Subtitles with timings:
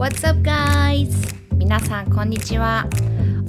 [0.00, 1.10] What's up guys?
[1.58, 2.86] 皆さんこんにちは。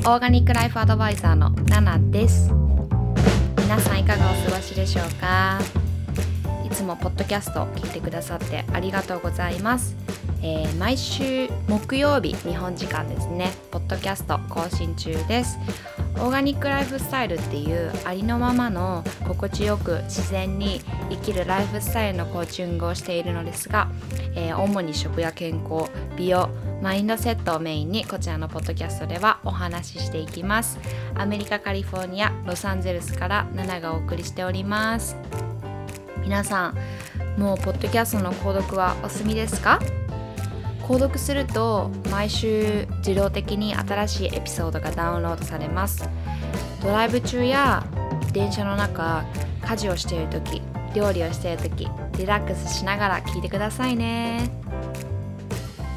[0.06, 2.52] オーガニックライフアドバイザーのナナです。
[3.58, 5.60] 皆さんいかがお過ごしでしょうか？
[6.72, 9.96] つもポッドキャストを聞いてくださってありがとうございます。
[10.44, 13.52] えー、毎週木曜日日本時間ですね。
[13.70, 15.60] ポッドキャスト更新中です。
[16.16, 23.90] オーガニックライフスタイルっていうありのままの心地よく自然に生きるライフスタイルのコーチングをしているのですが、
[24.36, 26.50] えー、主に食や健康美容
[26.82, 30.80] マインドセットをメインにこちらのポッドキャストではお話ししていきます。
[31.16, 35.16] アメリカカリフォルニアロサンゼルスからナナがお送りしております。
[36.22, 39.80] 皆さんもうポッドキャストの購読はお済みですか？
[40.84, 46.08] 購読すると毎週自動的に新しいエピソードがダウンロードされます。
[46.82, 47.86] ドライブ中や
[48.34, 49.24] 電車の中
[49.64, 50.62] 家事をしている時
[50.94, 54.50] 料理をしている時リラックスしながら聞いてくださいね。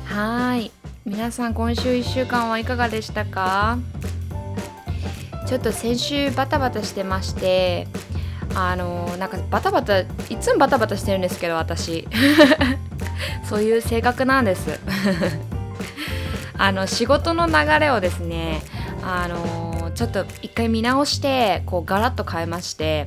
[0.05, 0.70] はい。
[1.05, 3.78] 皆さん今週1週間はいかがでしたか？
[5.47, 7.86] ちょっと先週バタバタしてまして
[8.55, 10.06] あのなんかバタバタい
[10.41, 12.06] つもバタバタしてるんですけど私。
[13.44, 14.80] そういう性格なんです。
[16.56, 18.62] あの仕事の流れをですね
[19.02, 23.06] あのちょっと一回見直してこうガラッと変えまして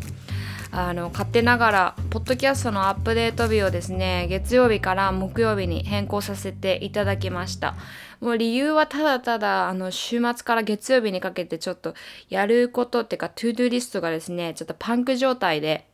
[0.72, 7.76] あの勝手ながらポッドキャストのアップデート日をですね月曜日から木曜日に変更させていただきました
[8.20, 11.94] もう理由はただただあの週末から月曜日にかけてちょっと
[12.30, 15.88] やることっていうか to-do list がですねちょっとパンク状態で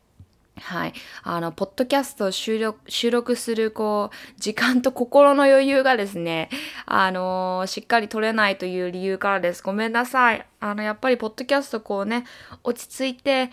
[0.55, 0.93] はい。
[1.23, 6.49] あの、ポッドキャストを収録収録する、こう、時間と心の余裕がですね、
[6.85, 9.63] あのー、しっかり取れないという理由からです。
[9.63, 10.45] ごめんなさい。
[10.59, 12.25] あの、やっぱり、ポッドキャストこうね、
[12.63, 13.49] 落ち着いて、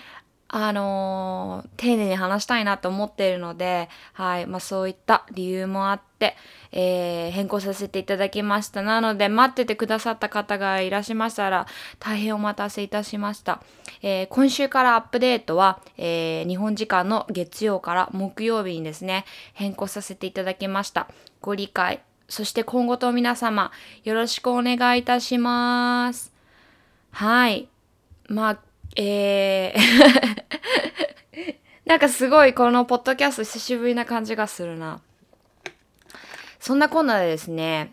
[0.53, 4.47] あのー、丁寧に話したいなと思っているので、はい。
[4.47, 6.37] まあ、そういった理由もあって、
[6.73, 8.83] えー、変更させていただきました。
[8.83, 11.67] なので、待っててくださった方がいらしましたら、
[12.01, 13.63] 大変お待たせいたしました。
[14.03, 21.07] えー、今週からアップデートは、え日本時間の月曜から木曜日にですね、変更させていただきました。
[21.41, 23.71] ご理解、そして今後と皆様、
[24.03, 26.33] よろしくお願いいたします。
[27.13, 27.69] はい。
[28.29, 28.59] まあ、
[28.97, 30.45] えー。
[31.87, 35.01] なんかすごいこのポッドキャスト久しぶりな感じがするな。
[36.59, 37.93] そんなこんなでですね、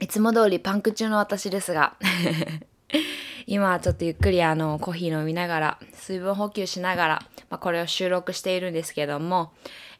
[0.00, 1.96] いつも通りパンク中の私ですが。
[3.46, 9.52] 今はちょっとゆっくりあのコーヒー飲みながら水分補給しながら、まあ、これを収録しているんですけども、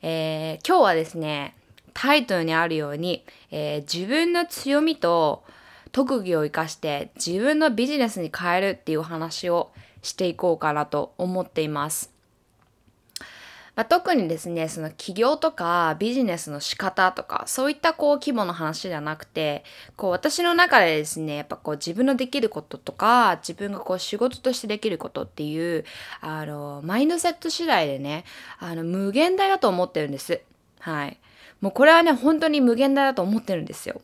[0.02, 1.56] えー、今日はですね
[1.94, 5.44] タイトルにあるように、えー、自分の強みと
[5.92, 9.70] 特技を生かして自分のビジネスに変えるっていう話を
[10.02, 12.18] していこうかなと思っています。
[13.78, 19.62] まあ、特にですね、その起業とかビジネスの仕方とか、そういったこう規模の話ではなくて、
[19.94, 25.84] こう私の中でですね、やっぱこう自分のできることとか、自分がこう仕事としてできることっていう、
[26.20, 28.24] あの、マインドセット次第でね、
[28.58, 30.42] あの、無限大だと思ってるんです。
[30.88, 31.18] はい。
[31.60, 34.00] もうこれはね、本当に無限大だと思ってるんですよ。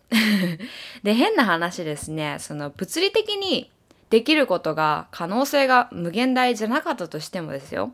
[1.03, 3.71] で、変な話ですね、その物理的に
[4.11, 7.93] できることが可能性が無限大じゃなかったとしてもですよ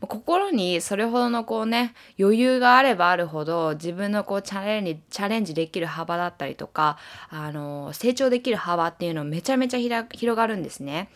[0.00, 6.96] 心にそれほどのこうね余裕があればあるほど自分のこうチャレンジチャレンジできる幅だったりとか
[7.28, 11.10] あの成長できる幅っていうのめちゃめちゃ広がるんですね。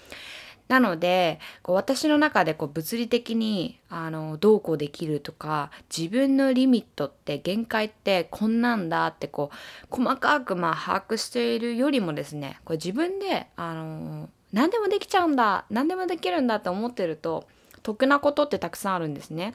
[0.68, 17.46] なのでこう私の中でこう物理的にあのどうこうできるとか自分のリミットって限界ってこんなんだってこう細かくまあ把握しているよりもですねこれ自分であの何でもできちゃうんだ何でもできるんだって思ってると
[17.82, 19.54] 得なことってたくさんあるんですね。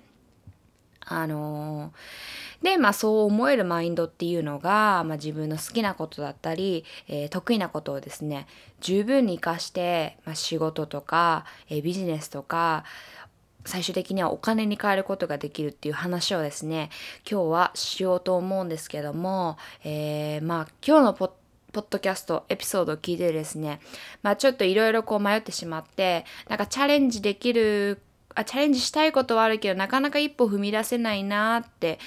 [1.09, 8.47] あのー、で、まあそう思えるマインドっていうのが、まあ、自分の好きなことだったり、えー、得意なことをですね、
[8.81, 12.83] 十分に活かして、まあ、仕事とか、えー、ビジネスとか、
[13.65, 16.89] 最終的にはお金に変えることができるっていう話をですね、
[17.29, 21.31] 今日はしようと思うんですけども、えー、まあ今日のポッ
[21.73, 23.81] ポッドキャストエピソードを聞いてですね、
[24.23, 28.01] まあちょっといろいろこう迷ってしまって、なんかチャレンジできる、
[28.37, 31.97] あ、チャレンジしたいことはあるけど、なかなか一歩踏み出せないなって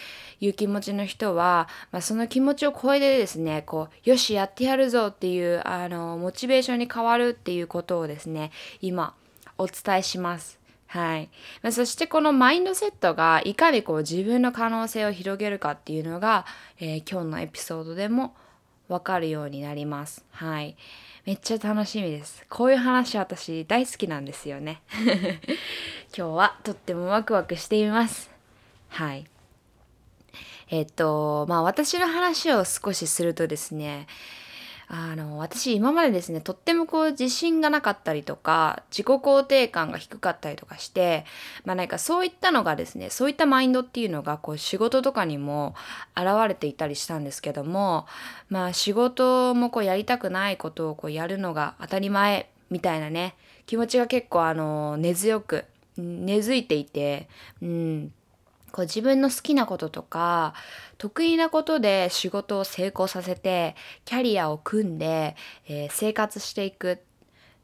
[0.40, 9.14] いう気持ちの人は、まあ、その気持ちを超えてですね、こう、よし、やってやるぞっていう、あの、モチベーションに変わるっていうことをですね、今、
[9.58, 10.60] お伝えします。
[10.86, 11.28] はい。
[11.62, 16.46] ま、そしてこのマインドセットがいかにこう自分の可能性を広げるかっていうのが、
[16.80, 18.34] えー、今日のエピソードでも
[18.88, 20.24] わかるようになります。
[20.32, 20.76] はい。
[21.26, 22.44] めっちゃ楽しみです。
[22.48, 24.80] こういう話私大好きなんですよね。
[26.16, 28.30] 今日はとってもワクワクしています。
[28.88, 29.26] はい。
[30.70, 34.06] えっとまあ私の話を少しするとですね
[34.92, 41.24] あの私今までですねとってもこう自信がなかったりとか自己肯定感が低かったりとかして
[41.64, 45.76] まあなんかそういったのがですねそういったマインドっていうのがこう仕事とかにも
[46.16, 48.06] 現れていたりしたんですけども
[48.48, 55.66] まあ仕事もこうやりたくないことをこうやるのが当たり前みたいなね気持ちが結構あの根強く
[55.96, 57.28] 根付いていて
[57.62, 58.12] うん
[58.70, 60.54] こう自分の好きなこととか
[60.98, 63.74] 得意なことで仕事を成功させて
[64.04, 65.36] キャリアを組んで、
[65.68, 67.00] えー、生活していく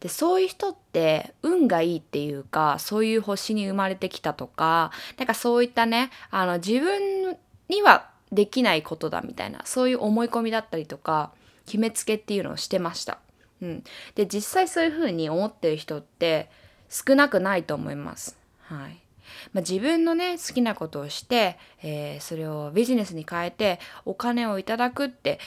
[0.01, 7.37] でそういう人って運がいいっていうかそういう星に生まれてきたとかなんかそういったねあの自分
[7.69, 11.33] にはできないことだみたいなそういう思い込みだったりとか
[11.65, 13.19] 決めつけっていうのをしてました。
[13.63, 16.51] うん、で実際そういうふうに思ってる人って
[16.91, 18.37] 少なくないと思います。
[18.61, 19.06] はい
[19.53, 25.39] まあ、自分のね好きなことをして、えー、それをビジネスに変えてお金をいただくって、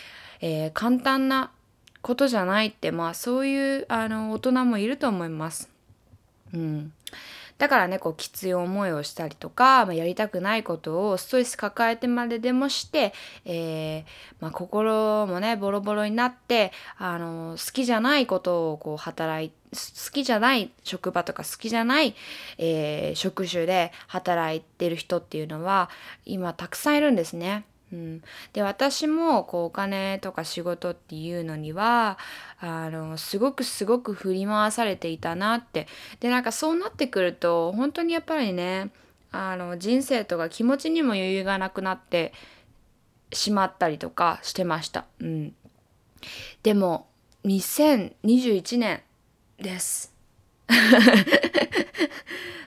[0.41, 1.51] えー、簡単な
[2.01, 5.69] ことじゃないってまあそういうあの大人もいると思います。
[6.53, 6.93] うん、
[7.59, 13.13] だからねこうきつい思いをしたりとか、まあ、やりたくないことをストレス抱えてまででもして、
[13.45, 14.03] えー、
[14.39, 22.15] まあ、心もねボロボロになってあの好きじゃないことをこう働い好きじゃない職場とか好きじゃない、
[22.57, 25.89] えー、職種で働いてる人っていうのは
[26.25, 27.65] 今たくさんいるんですね。
[27.91, 28.21] うん、
[28.53, 32.19] で私もこうお金とか仕事っていうのには
[32.59, 35.87] あのすごくすごく振り回されていたなって
[36.19, 38.91] でなんかそうなってくると本当にやっぱりね
[39.31, 42.33] あの人生とか気持ちにも余裕がなくなって
[43.31, 45.05] しまったりとかしてました。
[45.19, 45.55] うん、
[46.61, 47.07] でも
[47.45, 49.01] 2021年
[49.61, 50.13] です。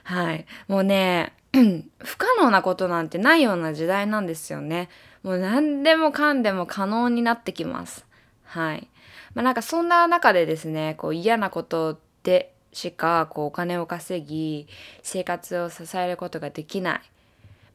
[0.03, 1.33] はいもうね
[1.99, 4.89] 不可能なことなんてないような時代なんですよね。
[5.21, 8.05] もう何でもかんでも可能になってきます。
[8.43, 8.87] はい。
[9.35, 14.67] まあなんかそんな中でですね、こう嫌なことでしかこうお金を稼ぎ、
[15.01, 17.01] 生活を支えることができない。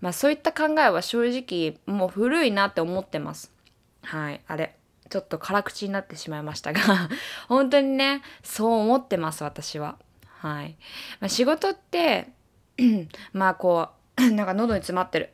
[0.01, 3.53] まあそういった考えは正直もう古いなって思ってます。
[4.03, 4.41] はい。
[4.47, 4.78] あれ。
[5.09, 6.81] ちょっと辛口になってしまいましたが
[7.49, 9.99] 本当にね、そう思ってます、私は。
[10.41, 10.77] はい。
[11.21, 12.29] まあ、仕事って、
[13.33, 15.31] まあこう、 なんか喉に詰まってる。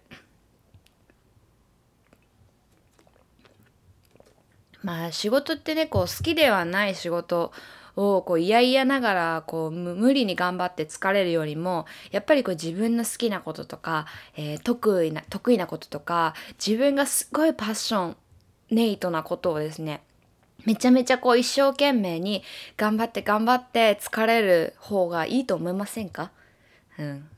[4.85, 7.53] まあ仕事ってねこう好きではない仕事
[7.97, 14.07] をこう嫌々ながらこう無理に頑張って疲れるよりもやっぱりこう自分の好きなこととか、
[14.37, 16.35] えー、得意な得意なこととか
[16.65, 18.17] 自分がすごいパッション
[18.75, 20.03] ネイトなことをですね
[20.65, 22.43] めちゃめちゃこう一生懸命に
[22.77, 26.31] 頑張って頑張って疲れる方がいいと思いませんか？
[26.99, 27.29] うん。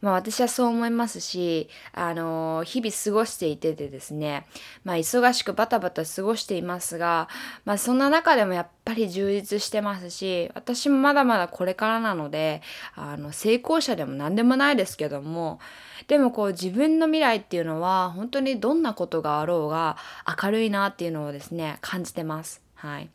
[0.00, 4.46] まあ私はそう思いますし、あの日々過ごしていててですね、
[4.84, 7.28] まあ忙しくバタバタ過ごしていますが、
[7.64, 12.62] まあそんな中でもやっぱり充実してますし、私もまだまだこれからなので、
[12.94, 15.60] あの成功者でも何でもないですけども、
[16.08, 19.96] でもこう自分の未来っていうのは本当にどんなことがあろうが
[20.42, 22.62] 明るいなっていうのをですね、感じてます。
[22.74, 23.08] はい。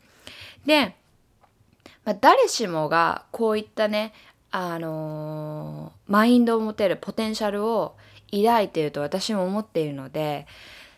[0.66, 0.96] で、
[2.04, 4.12] まあ、誰しもがこういったね
[4.52, 7.96] あの、マインドを持てるポテンシャルを
[8.32, 10.46] 抱いていると私も思っているので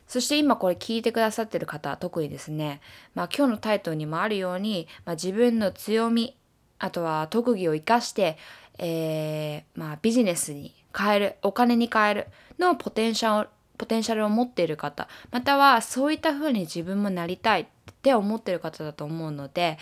[0.06, 2.81] そして今これ聞いてくださってる方特にですね、
[3.15, 6.37] まあ、今日のタイトルにもあるように、まあ、自分の強み
[6.79, 8.37] あとは特技を生かして、
[8.79, 12.27] えー、まあ、ビジネスに変えるお金に変える
[12.58, 17.67] のポテンシャルポテンシャルを持っている方またはそういった風に自分もなりたいっ
[18.03, 19.79] て思ってる方だと思うので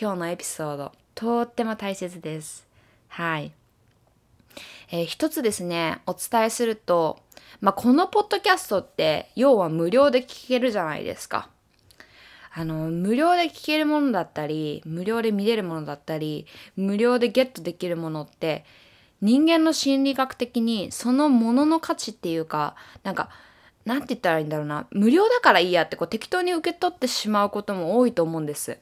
[0.00, 2.73] 今日のエピソードとっても大切です。
[3.14, 3.52] はい。
[4.90, 7.20] えー、一つですね、お伝えすると、
[7.60, 11.48] まあ、このポッドキャストって要は無料で聞けるじゃないですか。
[12.52, 18.64] あの、無料で聞けるものだったり、無料で見れるものだったり、無料でゲットできるものって、
[19.20, 23.30] 人間の心理学的にそのものの価値っていうか、なんか、
[23.84, 28.78] なんて言ったらいいんだろうな、無料だからいいやってこう適当に受け取ってしまうことも多いと思うんです。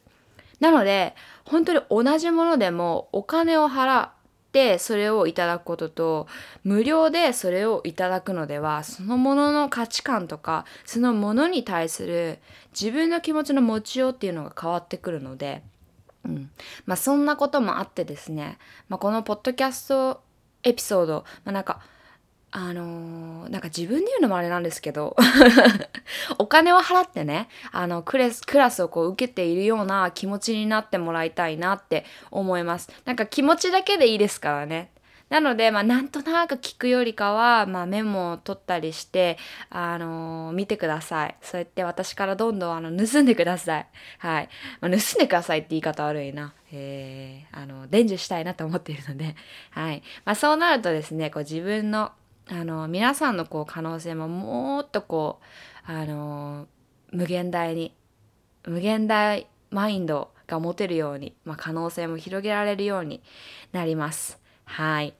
[0.59, 4.11] なので、本当に同じものでもお金を払
[4.53, 6.27] ってそれをいただくことと
[6.63, 12.39] 無料でそれをいただくのではそのものの価値観とかそのものに対する
[12.79, 15.63] 自分の気持ちの持ちようっていうのが変わってくるので、
[16.25, 16.51] うん。
[16.85, 18.59] まあ、そんなこともあってですね、
[18.91, 20.23] まあ、このポッドキャスト
[20.63, 21.81] エピソード、まあ、なんか
[22.55, 25.17] あのー、なんか自分で言うのもあれなんですけど
[26.39, 34.91] お金を払ってねあのクラスクラスをこう受けているような気持ちになってもらいたいなって思いますなんか気持ちだけでいいですからね
[35.33, 39.39] なので、まあ、なんとなく聞くよりかは、まあ、メモを取ったりして、
[39.71, 41.37] あのー、見てください。
[41.41, 43.87] そうやって私からどんどんあの盗んでください。
[44.19, 44.51] はい。
[44.83, 46.53] まあ、盗んでくださいって言い方悪いな。
[46.71, 49.35] えー、あの、伝授したいなと思っているので、
[49.71, 50.03] はい。
[50.27, 52.13] まあ、そうなるとですね、こう自分の、
[52.49, 55.41] あの、皆さんのこう可能性ももっとこ
[55.89, 56.67] う、あの、
[57.11, 57.95] 無限大に、
[58.65, 63.23] 無限大マインドが持てるように、まあ、可能性も広げられるように
[63.73, 64.39] なります。
[64.65, 65.15] はい。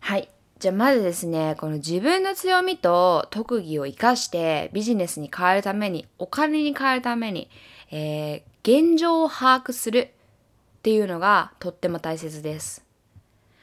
[0.00, 0.28] はい。
[0.58, 7.48] じゃあまずですね、この自分の強みと特技を生かしてビジネスに変えるために、お金に変えるために、
[7.90, 12.84] えー、現状を把握するっていうのがとっても大切です。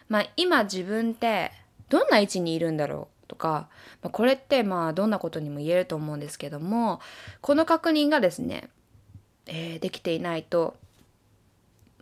[0.09, 1.51] まあ今自分って
[1.89, 3.69] どんな位置にいるんだろうとか、
[4.01, 6.99] まあ、これってまあどんなことにも言えると思うんですけども、
[7.41, 8.69] この確認がですね、
[9.45, 10.75] えー、できていないと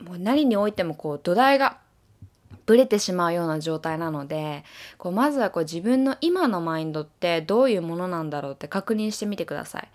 [0.02, 1.78] もう何においてもこう土台が
[2.66, 4.64] ブレてしまうような状態なので
[4.98, 9.88] こうまずはこう自分の今のマインドってどういうものなんだろうって確認してみてください。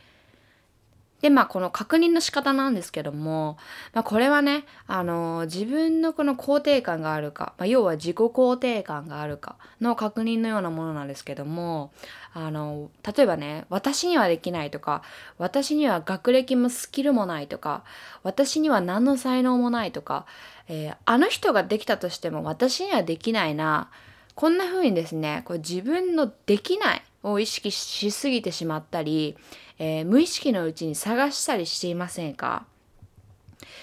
[1.22, 3.56] で、まあ、この確認の仕方なんですけども、
[3.94, 11.92] まあ、これはね、あの、自分のこの肯定感があるか、まあ、要は自己肯定感があるかの確認のようなものなんですけども、
[12.34, 15.02] あの、例えばね、私にはできないとか、
[15.38, 17.84] 私には学歴もスキルもないとか、
[18.24, 20.26] 私には何の才能もないとか、
[20.68, 23.90] えー、あの人ができたとしても私にはできないな、
[24.34, 29.36] こんな風にですね、こう自分のできないを意識しすぎてしまったり、
[29.78, 32.66] えー、無意識のうちに探したりしていませんか、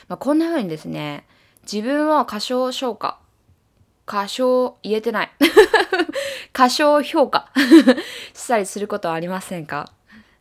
[0.08, 1.26] まあ、こんな風にですね、
[1.72, 3.20] 自分を過小評価、
[4.06, 5.32] 過小言えてない。
[6.52, 7.52] 過小評価
[8.34, 9.92] したりすることはありませんか？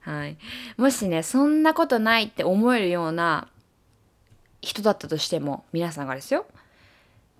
[0.00, 0.38] はい。
[0.76, 3.48] もしね、そんなことないって思えるような
[4.62, 6.46] 人だったとしても、皆さんがですよ。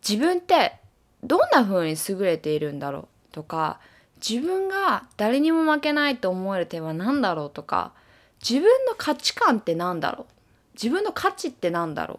[0.07, 0.77] 自分って
[1.25, 3.81] どんな風に優れているんだろうとか、
[4.27, 7.93] 自分が誰にも負けないと思える点は何だろうとか
[8.43, 10.27] 自分の価値観って何だろう？
[10.75, 12.19] 自分の価値って何だろう？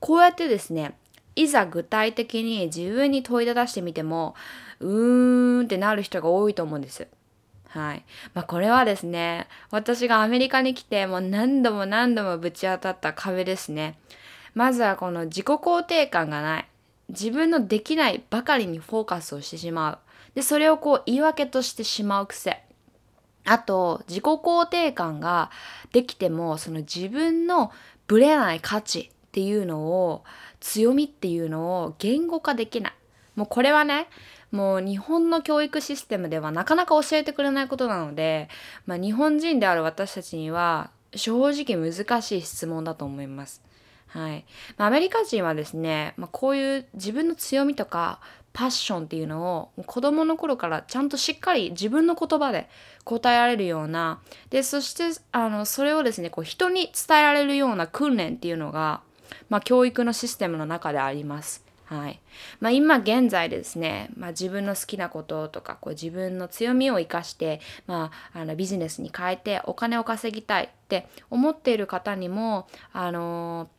[0.00, 0.96] こうやってですね
[1.36, 4.34] いざ具体的に自分に問いただしてみても
[4.80, 7.06] うーんってなる人が多いと思うんです。
[7.68, 8.04] はい。
[8.34, 13.98] まあこれはですね、私がアメリカに来てもう何度も何度もぶち当たった壁ですね。
[14.54, 16.66] まずはこの自己肯定感がない。
[17.10, 19.98] 自分のできないばかりにフォーカスをしてしまう。
[20.34, 22.62] で、それをこう言い訳としてしまう癖。
[23.44, 25.50] あと、自己肯定感が
[25.92, 27.72] できても、その自分の
[28.06, 30.24] ぶれない価値っていうのを、
[30.60, 32.92] 強みっていうのを言語化できない。
[33.36, 34.08] もうこれはね、
[34.50, 38.48] もう日本の教育システムではなかなか教えてくれないことなので、
[38.86, 43.62] まあ、日本人である私たちには正直難しい質問だと思います。
[44.08, 44.46] はい。
[44.78, 48.20] まあ、アメリカ人はですね、まあ、こういう自分の強みとか
[48.52, 52.68] パッションっていうのを子供の頃からちゃんとしっかり自分の言葉で
[53.04, 59.00] 答えられるようなでそしてあのそれをですねこう人に伝えられるような訓練っていうのが、
[59.48, 61.68] まあ、教育のシステムの中であります。
[61.88, 62.20] はい
[62.60, 73.70] まあ、今現在ですね、まあ、自分の好きなこととかこう自分の強みを生かして、まあ、あのビジネスに変えてお金を稼ぎたいって思っている方にもあの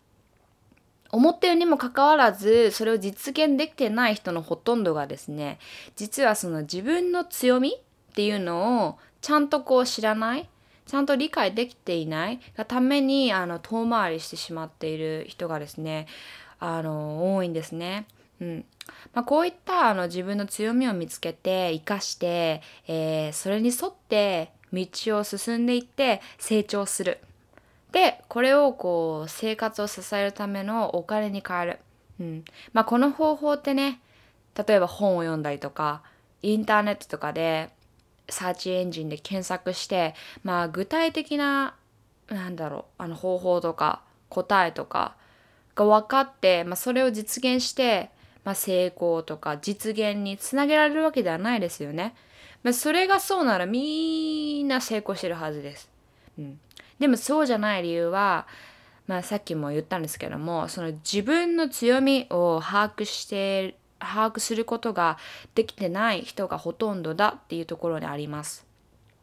[1.12, 5.60] 思ったようにもかかわらずそれを実現できてない人のほとんどがですね
[5.96, 10.50] 実はその自分の強みっていうのをちゃんとこう知らない
[10.86, 16.08] ちゃんと理解できていないがためにあの遠回りしてしまっている人がですね
[16.60, 18.08] あの多いんですね。
[18.42, 18.66] うん
[19.14, 24.88] まあ、こういったあの自分の強みを見つけて生かして、えー、それに沿って道
[25.20, 27.20] を進んでいって成長する。
[27.92, 31.80] でこれをこう生活を支えるためのお金に変える、
[32.20, 34.00] うんまあ、この方法ってね
[34.56, 36.04] 例えば本を読んだりとか
[36.42, 37.70] インターネットとかで
[38.30, 41.76] サーチエンジンで検索してまあ具体的な
[42.28, 45.16] なんだろうあの方法とか答えとか
[45.76, 48.12] が分かって、まあ、それを実現して、
[48.44, 52.16] まあ、成功とか実現につなげられるわけではないですよね。
[52.64, 55.90] まあ、それがそうならみんな成功してるはずです。
[56.38, 56.60] うん、
[57.00, 58.48] でもそうじゃない理由は、
[59.08, 65.18] まあ、さっきも言ったんですけどもその自分の強みを把握して把握することが
[65.56, 68.70] できてない人がほとんどだっていうところにあります。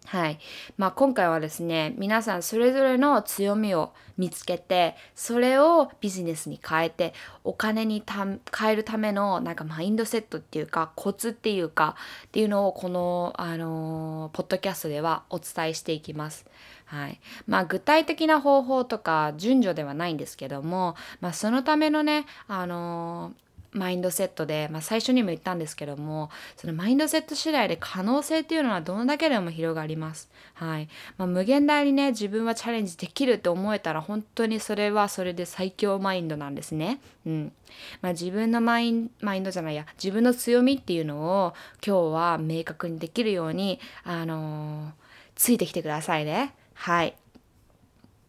[0.06, 0.38] はい。
[0.76, 8.40] まあ今回はですね、皆さんそれぞれの強みを見つけて、それをビジネスに変えて、お金に変
[8.70, 16.46] えるためのなんかマインドセットっていうか、コツっていうか、っていうのをこの、あのー、ポッドキャストではお伝えしていきます。
[16.86, 17.20] はい。
[17.46, 30.28] まあ具体的な方法とか順序ではないんですけども、まあそのためのね、あのーマインドセットで、まあ、最初にも言ったんですけどもそのマインドセット次第で可能性っていうのはどんだけでも広がります。
[30.54, 30.88] はい
[31.18, 37.00] まあ、無限大にね自分はチャレンジできるって思えたら本当にそれはそれで最強マインドなんですね。
[37.26, 37.52] うん
[38.00, 41.54] まあ、自分のマインマインドじゃないや自分の強みっていうのを
[41.86, 44.92] 今日は明確にできるように、あのー、
[45.34, 46.54] ついてきてくださいね。
[46.76, 47.16] はい。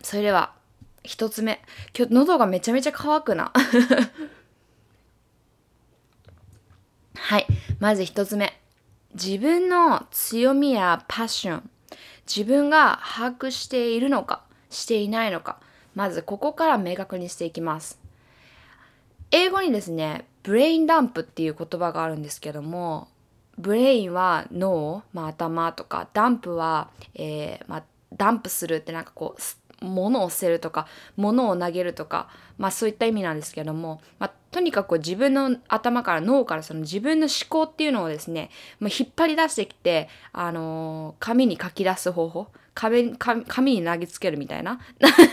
[0.01, 0.53] それでは
[1.03, 1.61] 一つ目
[1.95, 3.51] 今日喉がめちゃめちゃ乾くな
[7.15, 7.45] はい。
[7.79, 8.59] まず一つ目。
[9.13, 11.69] 自分の強みやパッション。
[12.25, 15.59] 自分が把握しているのか、していないのか。
[15.93, 17.99] まずここから明確にしていきます。
[19.31, 23.09] 英語にですね、 brain dump っていう言葉があるんですけども、
[23.57, 27.83] brain は脳、まあ、頭とか、 dump は、えーまあ、
[28.15, 29.41] dump するってなんかこう、
[29.85, 38.49] 物を捨てるとか物を投げるとか、まあ、そういった意味なんですけども、まあ、とにかく自分の頭から脳からその自分の思考っていうのをですね、
[38.79, 44.79] まあ、引っ張り出してきて、あのー、紙に書き出す方法紙紙に投げつけるみたいな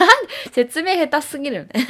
[0.52, 1.86] 説明下手すぎるね。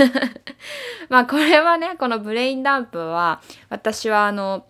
[1.08, 4.66] まあこれはねこのブレインダンプは私はあの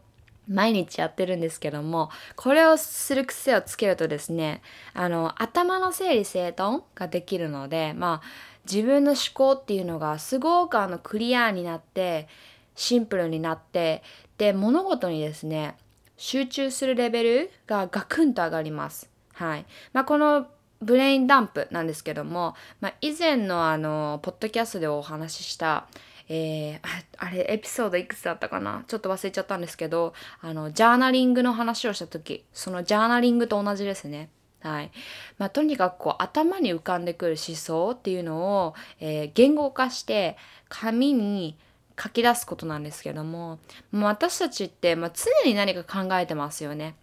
[0.49, 12.29] 毎日やってるんですけどもこれをする癖をつけるとですねあの頭の整理整頓ができるのでまあ自分の思考っていうのがすごくあのクリアになって
[12.75, 14.03] シンプルになって
[14.39, 15.77] で物事にですね
[16.17, 19.11] 集中するレベルがガクンと上がります。
[19.35, 20.47] はいまあ、この
[20.81, 25.89] ブレインダンプなんですけども、まあ、以前のあのポッドキャストでお話しした
[26.29, 26.81] えー、
[27.19, 28.85] あれエピソードいくつだったかな？
[28.89, 34.31] ちょっと忘れちゃったんですけどあのジャーナリングの話をした時そのジャーナリングと同じですね。
[34.61, 34.91] はい
[35.37, 40.39] まあ、とにかくこう頭に浮かんでくる思想っていうのを、えー、言語化して
[40.71, 41.59] 紙に
[42.03, 43.59] 書き出すことなんですけども
[43.93, 46.97] もう私たちって、まあ、常に何か考えてますよね。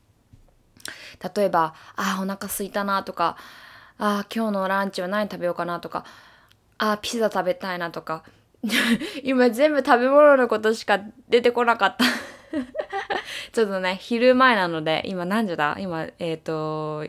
[1.35, 3.37] 例えば「あお腹すいたな」とか
[3.99, 6.03] 「あ今日のランチは何食べようかな」とか
[6.79, 8.23] 「あピザ食べたいな」とか
[9.23, 12.05] 今全部食べ物のことしか出てこなかった
[13.51, 15.75] ちょっとね、昼前なので、今何時だ？
[15.79, 17.07] 今、えっ、ー、と、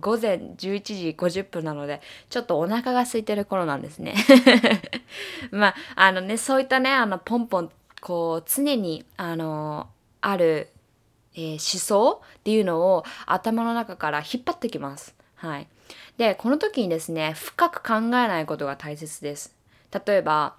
[0.00, 4.14] 午前11時50分なので、ちょっとお腹が空いてる頃なんですね。
[5.50, 9.88] まあ、あのね、そういったね、あの、ポンポン、こう、常に、あの、
[10.20, 10.70] ある、
[11.34, 15.14] えー、思想っていうのを頭の中から引っ張ってきます。
[15.36, 15.66] はい。
[16.16, 19.54] で、この時にですね、深く考えないことが大切です。
[20.06, 20.54] 例えば、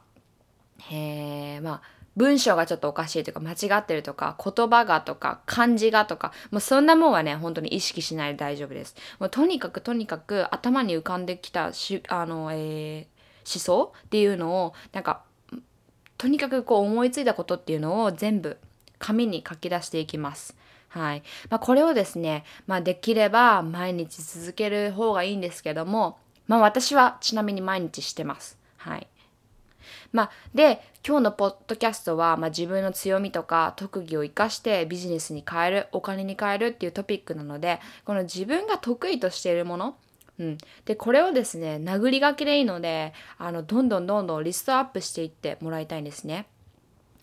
[0.91, 1.81] えー、まあ
[2.15, 8.95] 文章がちょっとおかしいというか間違ってるとか言葉がとか漢字がとかもうそんなもんはね本当に意識しないで大丈夫です。
[9.19, 15.23] もうとにかくとにかく頭に浮かんできたしあの、えー、思想っていうのをなんか
[16.17, 18.57] とにかくこう思いついたことっていうのを全部
[18.99, 20.55] 紙に書き出していきます。
[20.87, 21.23] はい。
[21.49, 28.57] まあ、これをですね、まあ、できれば毎日続ける方がいいんですけども、まあ、私はちなみに毎日してます。
[28.77, 29.07] はい、
[30.15, 39.97] まあ、で今日のポッドキャストは、まあ、自分の強みとか特技を生かしてビジネスに変えるお金に変えるっていうトピックなのでこの自分が得意としているもの
[40.37, 46.45] うん、でこれをですね殴り書きでいいのであのどんどんどんどんリストアップしていってもらいたいんですね。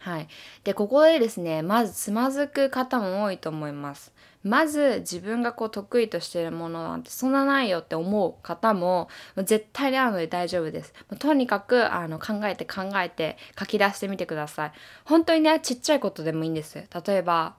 [0.02, 0.28] はい、
[0.64, 4.12] でここでですねまずつまずく方も多いと思います。
[4.42, 10.92] まず自分がこう得意としてるものなんてそんなないよって思う方も絶対にあるので大丈夫です。
[11.20, 14.72] とにかくあの考えて考えて書き出してみてください。
[15.04, 16.84] 本当にねちっちゃいことでもいいんです。
[17.06, 17.54] 例えば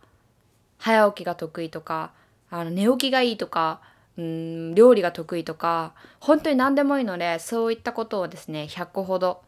[0.79, 2.11] 早起きが得意とか
[2.49, 3.79] あの寝起きがいいとか
[4.17, 9.41] うん料理が得意とか本当に何でもいいのでそういったことをですね100個ほど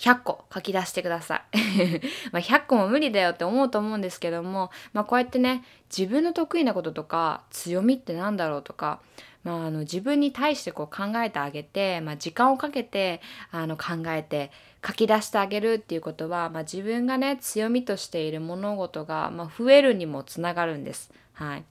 [0.00, 1.58] 100個書き出してください
[2.32, 5.62] ま100個も無理だよって思うと思うんですけども、まあ、こうやってね
[5.94, 9.00] 自分の得意なこととか強みって何だろうとか、
[9.44, 14.50] まあ、あの自分に対してこう考えてあげて、まあ、時間をかけてあの考えて
[14.86, 21.12] 書き出してあげるっていうことは、ま、自分がね強みとしている物事が、ま、増えるにもつながるんです。
[21.34, 21.64] はい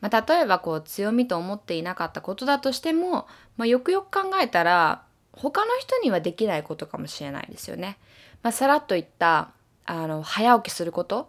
[0.00, 5.02] ま、例えばこう強みと思っていなかったことだとしても、ま、よくよく考えたら
[5.40, 7.98] 他の人にはできないことかもしれないですよね。
[8.42, 9.50] まあ、さらっと言った
[9.84, 11.28] あの早起きすること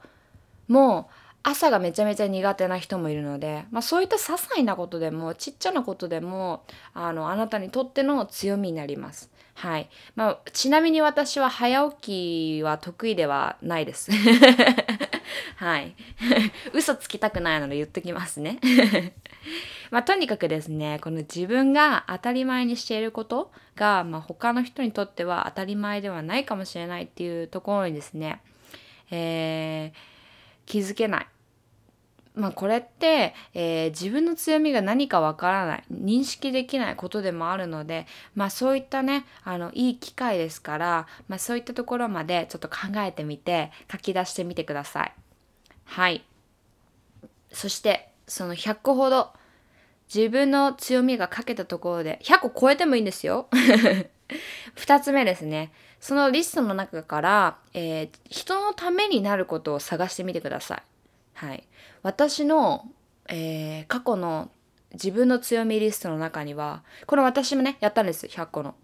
[0.67, 1.09] も
[1.43, 9.29] 朝がめちゃめちゃ苦手な人もいるので、まあ、そういった些細なことでもちっちゃなことでもあのあなたにとっての強みになります。
[9.59, 14.09] はいまあ、ちなみに私は早起きは得意ではないです。
[15.57, 15.95] はい。
[16.71, 18.59] 嘘つきたくないので言っときますね。
[19.91, 28.41] まあ、とにかくですねこの自分が当たり前にしていることが、まあ、他の人にとっては当たり前ではないかもしれないっていうところにですね、
[29.11, 31.27] えー、気づけない。
[32.39, 45.13] まあこれって、えー、自分の強みが何かわからない認識できないことでもあるのでまあそういったねあのいい機会ですから、まあ、そういったところまでちょっと考えてみて書き出してみてください。
[45.86, 46.23] はい
[47.52, 49.32] そしてその100個ほど
[50.13, 53.47] 自分の強みが書けたところで100個超えてもいいんですよ。
[54.75, 55.71] 2つ目ですね。
[55.99, 60.84] そのリストの中から、えー、人のためになることを探してみてください。
[61.39, 61.63] はい。
[62.04, 62.86] 私の、
[63.30, 64.52] えー、過去の
[64.91, 68.25] 自分の強みリストの中には、これ私もね、やったんです。
[68.25, 68.75] 100個の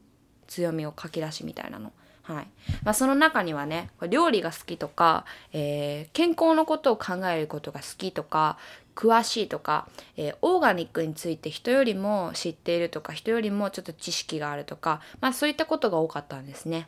[0.48, 1.92] 強みを書き出しみたいなの。
[2.24, 2.48] はい
[2.84, 8.58] まあ、その中にはね料理が好きとか、えー、健康のことを考えることが好きとか
[8.96, 9.88] 詳しいとか、
[10.18, 16.88] えー、オーガニックについて人よりも知っているとか人よりもちょっと知識があるとか、まあ、そういったことが多かったんですね。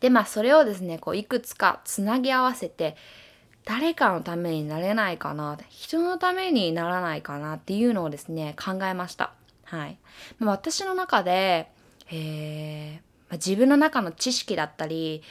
[0.00, 2.96] でまあそれをですねこういくつかつなぎ合わせて
[3.68, 9.34] 誰かのためになれないかな人のためにならないかなっていうのをですね考えました。
[9.64, 9.98] はい、
[10.38, 11.70] ま、私の中で、
[12.10, 15.22] えーま、自分の中の知識だったり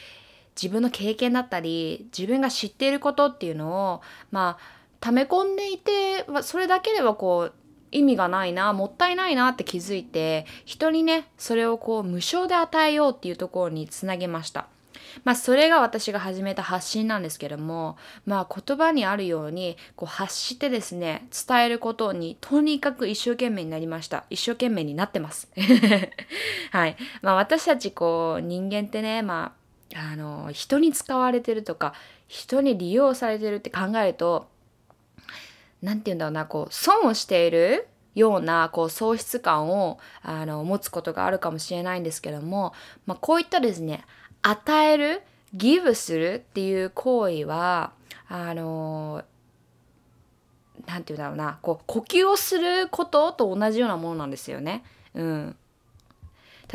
[0.56, 7.54] 自分の経験だったり自分が知っていることっていうのをまあ溜め込んでいてそれだけではこう
[7.92, 14.68] 意味がないなもったいないなって気づいて人にねそれをこう無償で与えようっていうところにつなげました。
[15.24, 24.26] まあそれが私が始めた発信なんですけどもまあ言葉にあるようにこう発してですね伝えることにとにかく一生懸命になりました。
[24.30, 25.50] 一生懸命になってます。
[26.72, 26.98] はい。
[27.22, 29.54] まあ私たちこう人間ってねま
[29.96, 31.94] ああの人に使われてるとか
[32.28, 34.48] 人に利用されてるって考えると
[35.82, 42.74] 何て言うんだろうなこう損をしているようなこう喪失感をあの持つことがあるかもしれないんですけども、
[43.06, 44.06] まあ、こういったですね
[44.48, 47.92] 与えるギブするっていう行為は
[48.30, 49.24] あの
[50.86, 54.84] 何て言うんだろうなこう呼吸をすることと同じようなものなんですよね。
[55.16, 55.56] うん、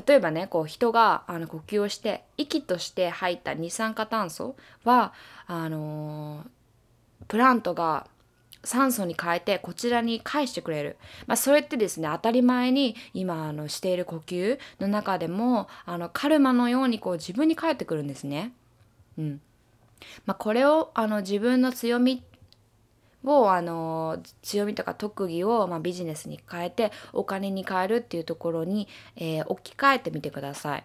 [0.07, 4.55] 例えばねこう人があの呼吸をして息として吐いた二酸化炭素
[4.85, 5.15] は
[5.47, 6.45] あの
[7.29, 8.07] プラントが
[8.65, 10.97] 酸素に変えてこちらに返してくれる、
[11.27, 18.53] まあ、それってですね当たり前に今あのしている呼吸の中でもあのカルマのようにこう自分に返ってくるんですね。
[19.19, 19.41] うん
[20.27, 22.23] まあ、これをあの自分の強み
[23.25, 30.85] をあの強みとか特技を、まあ、ビジネスに変えてお金に変えるっていうところに、えー、置き換えてみてください。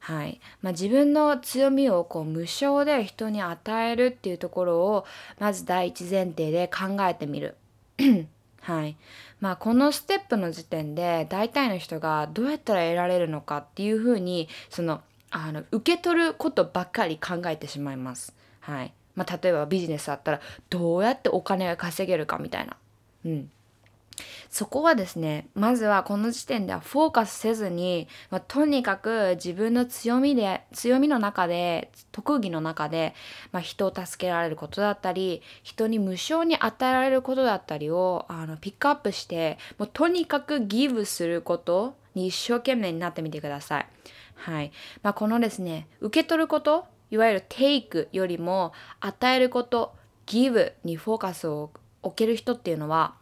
[0.00, 5.06] はいまあ、自分の強みをこう無償で人に与えるっていうところを
[5.38, 7.56] まず第一前提で考えてみる。
[8.62, 8.96] はい
[9.40, 18.34] まあ、このステップの時点で大体の人がどうやったら得られるのかっていうふうにそのあの受け取ることばっかり考えてしまいます。
[18.60, 22.76] はいまあ、例えばビジネスだったらどうやってお金が稼げるかみたいな。
[23.24, 23.50] うん
[24.48, 33.14] そこはですねまずはこの時点ではフォーカスせずに、まあ、とにかく自分の強みで強みの中で特技の中で、
[33.52, 43.86] まあ、人を助けられることだったり人に無償に与えられることだったりをあのピックアップしてもうとにかくギブすることに一生懸命になってみてください。
[44.34, 49.94] はいまあ、このですね受け取ることいわゆるテイクよりも与えること
[50.26, 51.70] ギブにフォーカスを
[52.02, 53.14] 置ける人っていうのは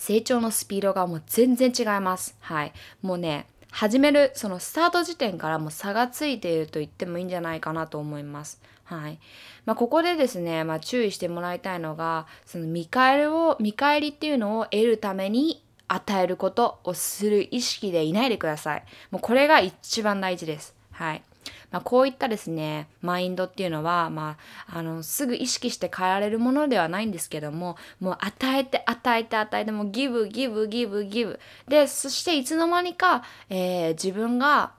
[0.00, 2.34] 成長のスピードがもう全然違います。
[2.40, 2.72] はい。
[3.02, 8.62] もうね、始める、そのスタート時点からもう差がついていると言ってもいいんじゃないかなと思います。
[8.84, 9.18] はい。
[9.66, 18.84] まあ、ここでですね、まあ、注意してもらいたいのが、その見返りを、見返りっていうのを得るために与えることをする意識でいないでください。
[19.10, 20.74] もうこれが一番大事です。
[20.92, 21.22] はい。
[21.70, 24.36] まあ、こういったですねマインドっていうのは、ま
[24.68, 34.72] あ、あのすぐ意識して変えられるものではないんですけどももう与えて与えて与えてもうギブギブギブギブでそしていつの間にか、えー、自分が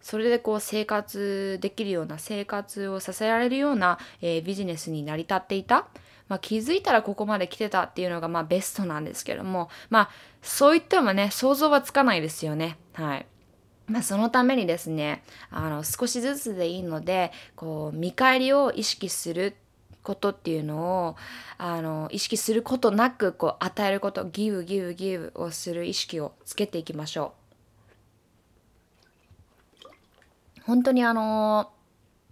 [0.00, 5.86] それでこう生活できるような生活をさせられるような、えー、ビジネスに成り立っていた。
[6.28, 10.10] まあ、気づいたらここまで来てたっていうのがまあベストなんですけどもまあ
[10.40, 13.26] そういってもね想像はつかないですよねはい。
[13.86, 19.56] まあ、そのためにですねあの少しずつでいいのでこう見返りを意識する
[20.02, 21.16] ことっていうのを
[21.58, 27.42] あの意識することなくこう与えることギブギブギブをする意識をつけていきましょう。
[30.64, 31.70] 本当にあの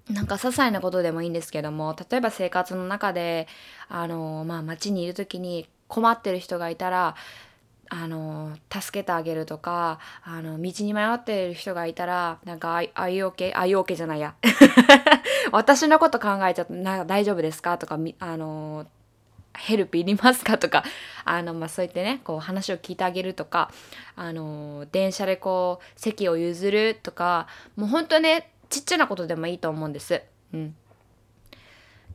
[0.08, 3.48] なんか些細なことでもいいんですけども例えば生活の中で
[3.88, 7.16] あのまあ街にいる時に困ってる人がいたら
[7.90, 14.34] あの助けてあげるとかあの道に迷っている人がいたらなんか「あいおけあいおけじゃないや
[15.50, 18.86] 私のこと考えちゃってなんか大丈夫ですか?」とかあの
[19.58, 20.84] ヘルプいりますかとか
[21.24, 23.72] あの、まあ、そう言ってねこう話を聞いてあげるとか
[24.14, 30.22] あの電車でこう席を譲るとかもうほんとねちっちゃなことでもいいと思うんです。
[30.54, 30.76] うん、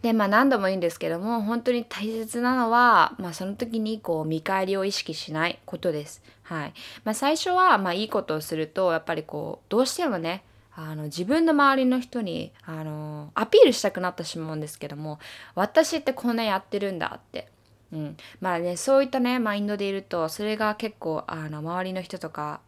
[0.06, 6.22] でまあ何度も言うんですけども本当に大切なのは、まあ、その時にこう見返りを意識しないことです。
[6.44, 6.74] はい。
[7.04, 10.44] まあ、最初はまあいいことをするとやっぱりこうどうしてもね
[10.76, 15.18] あの自分の周りの人にあのアピールしたくなってしまうんですけども
[15.56, 17.48] 私ってこんなやってるんだって、
[17.92, 22.60] うん、まあねそういったねマインドでいるとそれが結構あの周りの人とか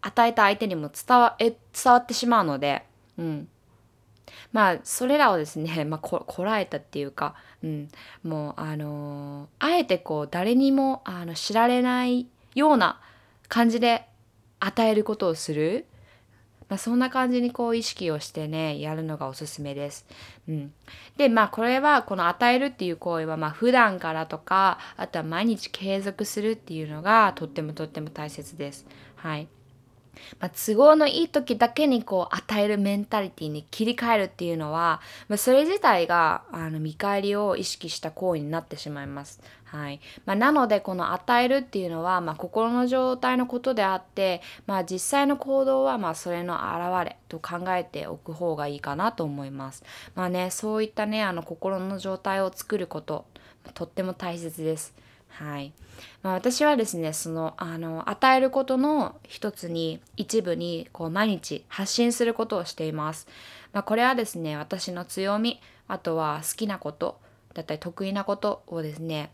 [0.00, 2.84] 与えた相手にも伝わえ伝わってしまうので、
[3.18, 3.48] うん、
[4.52, 7.88] まあそれらをですね、 まあ、こらえたっていうか、うん、
[8.22, 13.00] もうあのー、あえてこう誰にもあの知られないような
[13.48, 14.06] 感じで
[14.60, 15.86] 与えることをする。
[16.68, 20.04] まあ、そんな感じにこう意識をしてねやるのがおすすめです。
[20.48, 20.72] うん、
[21.16, 28.86] でまあこれはこの与えるっていう行為はまあ普段からとかあとは毎日継続するっていうのがとってもとっても大切です。
[29.14, 29.48] はい、
[30.40, 39.40] まあ、都合のいい時だけにこう与えるメンタリティに切り替えるっていうのは、まあ、それ自体があの見返りを意識した行為になってしまいます。
[39.64, 49.82] はいまあ、なのでこの与えるっていうのは、まあ、心の状態のことであって、まあ、実際の行動はまあそれの表れと考えておく方がいいかなと思います。
[50.14, 53.26] まあね、そういったねあの心の状態を作ること
[53.74, 54.94] とっても大切です。
[55.38, 55.72] はい
[56.22, 63.28] まあ、私はですねそのあの与えることの一つに一部にこう毎日発信することをしています。
[63.72, 67.20] まあ、これはですね私の強みあとは好きなこと
[67.52, 69.30] だったり得意なことをですね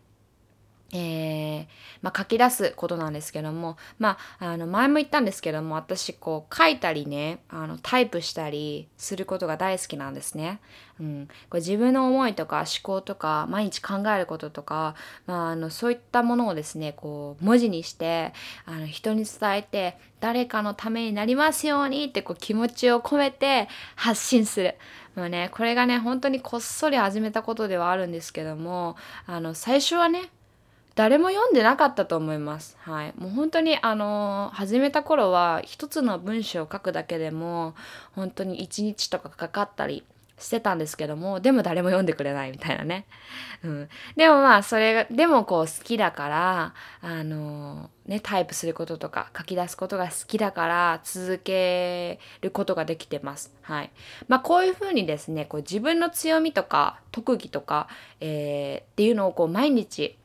[0.95, 1.67] えー、
[2.03, 10.61] まあ、書き出すことなんですけども、まあ、あの前も言ったんですけども私こう書いたりねあのタイプしたりすることが大好きなんですね。
[11.01, 14.95] うん、これ自分の思いとか思考とか毎日考えることとか、
[15.27, 18.35] まあ、あのそういったものをですねこう文字にして
[18.67, 24.77] あの人に伝えて誰かのためになりますようにってこう気持ちを込めて発信する。
[25.15, 30.31] まあね、これがね本当にこっそり始めたことではあるんですけどもあの最初はね
[30.95, 32.77] 誰も読んでなかったと思います。
[32.81, 33.15] はい。
[33.17, 37.75] もう本当にあの始めた頃は一つの文章を書くだけでも
[38.15, 40.05] 本当に1日とかかかったり
[40.43, 43.07] してたんですけどもでも誰も読んでくれないみたいなね。
[43.63, 53.55] うん、でもまあそれがでもこう好きだからあのねタイプすることとか書き出すことが好きだから続けることができてます。
[53.63, 53.91] はい。
[54.29, 57.89] まあこういうふうにですねこう自分の強みとか特技とか、
[58.21, 60.19] えー、っていうのをこう毎日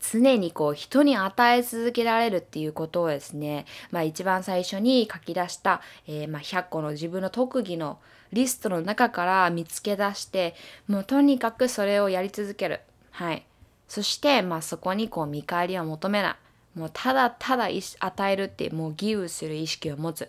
[0.00, 7.98] 常にこう人に与え続けられるっていうことをですね、まあ、一番最初に書き出した、えー、まあ100個の自分の特技の
[8.32, 10.54] リストの中から見つけ出して
[10.86, 12.80] もうとにかくそれをやり続ける。
[13.10, 13.44] はい、
[13.88, 16.32] そして、まあ、そこにこう見返りを求めな
[16.76, 16.78] い。
[16.78, 20.28] もうただただ与えるってもうギブする意識を持つ。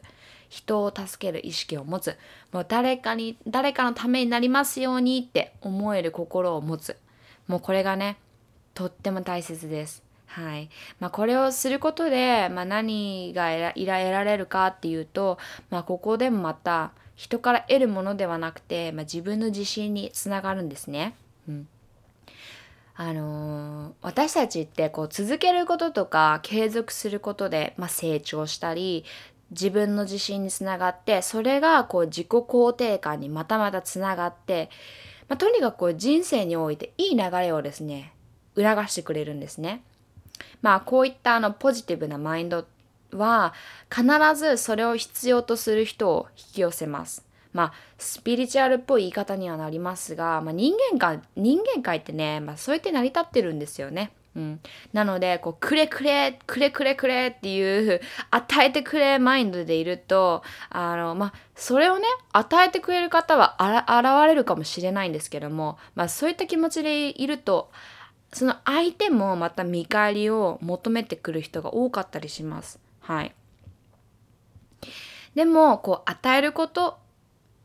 [0.49, 2.17] 人を助ける意識を持つ。
[2.51, 6.97] もう誰かに誰かのためになりますようにって思える心を持つ。
[7.47, 8.17] もうこれがね
[8.79, 10.01] とっても大切です。
[10.25, 10.69] はい
[11.01, 15.37] まあ、これをすることで、まあ、何が得られるかっていうと、
[15.69, 21.13] まあ、ここでもまた人から得るものではなくて、まあ、自分の自信につながるんですね。
[21.49, 21.67] うん
[22.95, 29.03] あのー、私たちってこう続けることとか継続することで、まあ、成長したり
[29.51, 34.69] 自分の自信につながってそれがこう自己肯定感にまたまたつながって、
[35.27, 38.13] まあ、とにかくこう人生においていい流れをですね
[38.63, 39.83] 促してくれるんですね。
[40.61, 42.65] まあこういったあのポジティブなマインド
[43.11, 43.53] は
[43.93, 47.25] 必ずそれを必要とする人を引き寄せます。
[47.53, 54.11] まあスピリチュアルっぽい言い方にはなりますが、まあ、人間界人間界ってね、まあ、そうやって成り立ってるんですよね。
[54.35, 54.59] うん、
[54.93, 67.71] なのでこうくれくれくれくれくれっていう与えてくれマインドでいるとあの、まあ、それをね与えてくれる方は現れるかもしれないんですけども、まあ、そういった気持ちでいると
[68.31, 72.79] その相手もまた見返りを求めてくる人が多かったりします。
[72.99, 73.33] はい。
[75.35, 76.97] でもこう与えること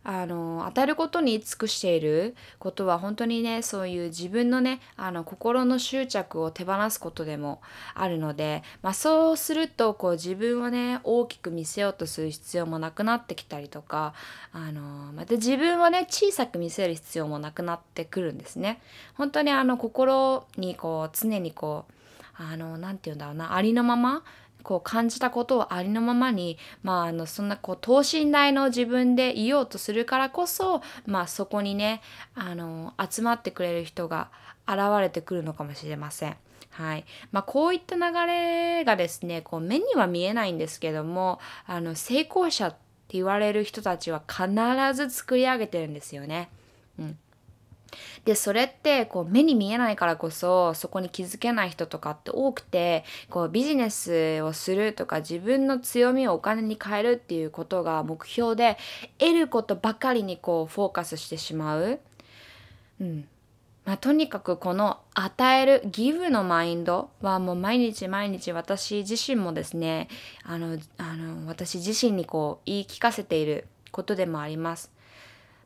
[0.04, 7.62] あの与えることに尽くしていることは本当にねそういう自分のねあの心の執着を手放すことでも
[7.94, 14.12] あるので、まあ、そうするとこう自分をね大きく見せようとする必要もなくなってきたりとか
[14.52, 18.80] あのまた自分をね小さく見せる必要もなくなってくるんですね。
[19.14, 21.92] 本当にあの心にこう常にこう
[22.36, 24.22] あの何て言うんだろうなありのまま
[24.64, 32.00] こう感じたことをありのままに、まあ、あのそんなこう等身大の自分でいようとするからこそ、まあ、そこにね
[32.34, 34.30] あの集まってくれる人が
[34.66, 36.36] 現れてくるのかもしれません。
[36.70, 42.76] はいまあ、こういった流れがですねこう目には見えないんですけどもあの成功者って
[43.10, 44.48] 言われる人たちは必
[44.94, 46.48] ず作り上げてるんですよね。
[46.98, 47.18] うん、
[48.24, 58.78] でそれってこう目に見えないからこそそこに気づけない人とかって多くてこうビジネスをするとか自分の強みをお金に変えるっていうことが目標で
[59.18, 62.00] 得ることばかりにこうフォーカスしてしまう。
[63.00, 63.28] うん
[63.84, 70.08] まあ、とにかくこの与えるギブのマインドはもう毎日毎日私自身もですね
[70.42, 74.90] あのあの私自身にこう言い聞かせていることでもあります。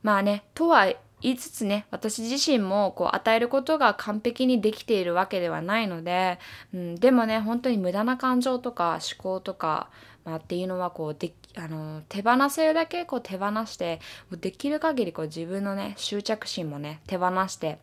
[0.03, 6.39] まあねとは言いつつね私自身もこう与えることが完璧にできているわけではないので、
[6.73, 9.91] うん、でもね本当に無駄な感情とか思考とか、
[10.25, 14.01] まあ、っていうのはこうであの手放せるだけこう手放して
[14.41, 17.79] できる限りこう自分のね執着心もね手放して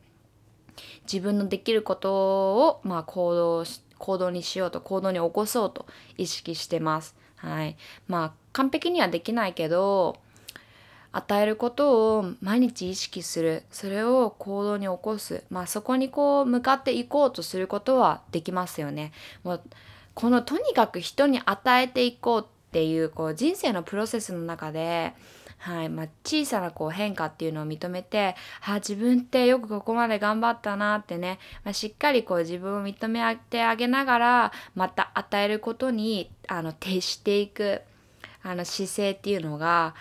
[1.12, 3.66] 自分のできることを、まあ、行動
[3.98, 5.86] 行動にしようと行動に起こそうと
[6.18, 7.16] 意識してます。
[7.38, 10.18] はい、まあ完璧にはできないけど
[11.18, 13.64] 与えることを毎日意識する。
[13.72, 19.14] それを行動に起こす、まあ、そこにこう向かっていこうとすることはできますよね。
[19.44, 19.62] もう
[20.14, 25.14] このとにかく人に与えていこうっていうこう人生のプロセスの中で
[25.58, 28.36] はいまあ、小さなこう変化っていうのを認めて
[28.68, 37.82] あ自分ってよくここまで頑張ったなってね、まあ、しっかりこう自分を認めてあげながらまた与えることにあの徹していく
[38.44, 39.96] あの姿勢っていうのが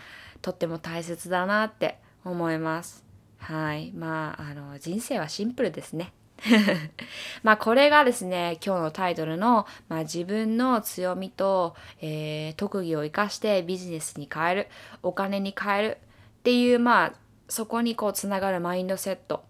[0.45, 3.03] とっても大切だなって思います。
[3.39, 6.13] はいまああの人生はシンプルですね。
[7.43, 14.69] まあこれがですね今日のタイトルの、まあ、自分の強みと、えー、特技を生かしてビジネスに変える
[15.03, 15.99] お金に変える
[16.41, 17.13] っていうまあ
[17.49, 19.45] そこにこうつながるマインドセット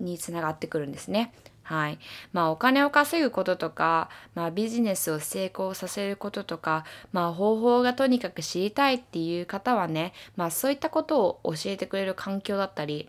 [0.00, 1.32] につながってくるんですね。
[1.70, 2.00] はい。
[2.32, 13.08] まあお金を稼ぐこととか、まあビジネスを成功させることとか、まあ方法がとにかく知りたいっていう方はね、まあそういったことを教えてくれる環境だったり、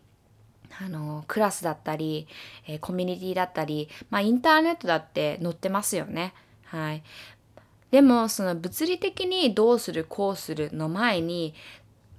[0.79, 2.27] あのクラスだったり、
[2.67, 6.35] えー、コミュニティだったり、まあ、インターネットだって載ってますよね。
[6.65, 7.03] はい、
[7.89, 11.55] でもその物理的にどうするこうするの前に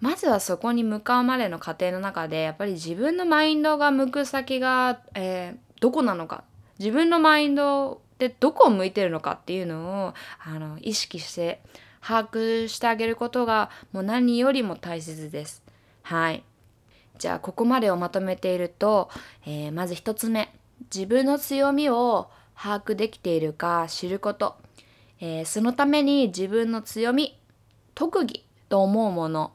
[0.01, 6.45] まずはそこに向かうまでの過程の中でやっぱり自分のマインドが向く先が、えー、どこなのか
[6.79, 11.61] 自分のマインドってどこを向いてるのかっていうのをあの意識して
[12.01, 15.61] 把握してあげることがもう何よりも大切です。
[16.03, 16.45] はい。
[17.19, 19.11] じゃあここまでをまとめていると、
[19.45, 20.55] えー、まず1つ目
[20.95, 24.55] 自分の強みを把握できているか知ること、
[25.21, 27.41] えー、そのために自分の強み
[27.97, 29.53] 特技と思うもの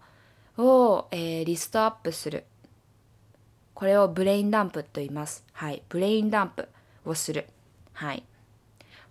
[0.58, 2.44] を、えー、リストアップする
[3.78, 5.46] これを brain dump と言います。
[5.54, 5.84] はい。
[5.88, 6.68] brain dump
[7.06, 7.46] をする。
[7.94, 8.24] はい。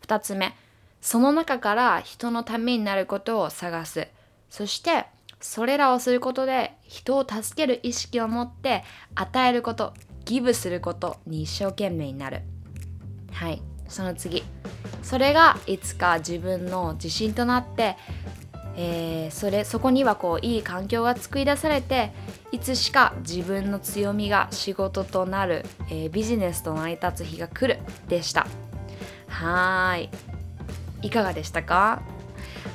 [0.04, 0.56] 2つ目。
[1.00, 4.08] その中から人のためになることを探す。
[4.50, 5.06] そして
[5.40, 8.82] それらをすることで人を助ける意識を持って
[9.14, 12.40] 与えることギブすることに一生懸命になる。
[13.30, 13.62] はい。
[13.86, 14.42] その次。
[15.04, 17.96] それがいつか自分の自信となって、
[18.76, 22.12] えー、それそこにはこういい環境が作り出されて
[22.52, 28.46] いつしか自分の強みが仕事となる、えー、ビジネスと成り立つ日が来るでした。
[29.28, 30.10] はい。
[31.02, 32.02] いかがでしたか、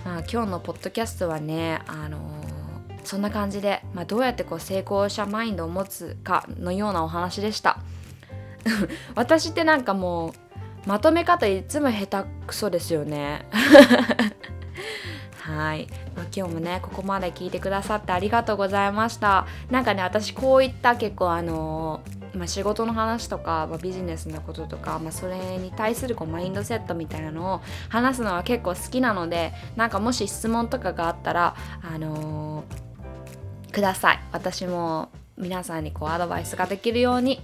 [0.06, 2.20] まあ、今日のポッドキャストはねあの
[3.04, 7.80] そんな感じで、まあ、どうやってこう成功者マインドを持つかのようなお話でした。
[9.16, 10.34] 私ってなんかもう
[10.86, 13.46] まとめ方いつも下手くそですよね。
[15.62, 19.45] はい、ま、今日もねここまで聞いてくださってありがとうございました。
[19.69, 32.91] なんかね私こういった結構あのー、ま、仕事の話とか、まあ、ビジネスのこととか、まあ、それに対するこうマインドセットみたいなのを話すのは結構好きなのでなんかもし質問とかがあったらあのー
[33.71, 34.19] ください。
[34.34, 37.41] 私も皆さんにこうアドバイスができるように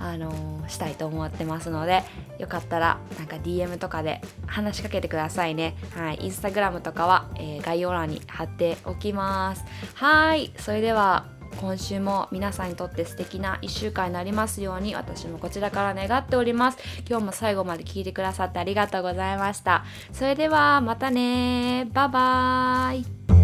[0.00, 2.02] あのー、したいと思ってますので
[2.38, 5.76] よかったらなんか DM とかで話しかけてくださいね。
[5.94, 6.18] はい。
[6.22, 9.64] インスタグラムとかは、えー、概要欄に貼っておきます。
[9.94, 10.52] はい。
[10.56, 11.26] それでは
[11.60, 16.78] 今週も皆さんにとって素敵な1週間になりますように私もこちらから願っております。
[17.08, 19.84] 今日も最後まで聞いてくださってありがとうございました。
[20.12, 21.88] それではまたね。
[21.92, 23.39] バイバーイ。